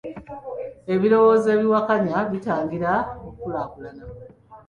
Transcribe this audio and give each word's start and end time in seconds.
Ebirowozo 0.93 1.47
ebiwakanya 1.55 2.17
bitangira 2.31 2.91
okukulaakulana. 3.27 4.05